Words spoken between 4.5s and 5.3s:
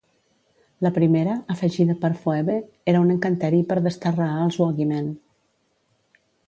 Woogyman.